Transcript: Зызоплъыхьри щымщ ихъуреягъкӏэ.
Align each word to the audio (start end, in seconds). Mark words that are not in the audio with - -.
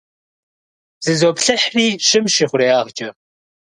Зызоплъыхьри 1.03 1.85
щымщ 2.05 2.35
ихъуреягъкӏэ. 2.43 3.09